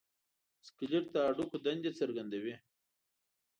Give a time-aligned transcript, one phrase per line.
[0.67, 2.55] سکلیټ د هډوکو دندې څرګندوي.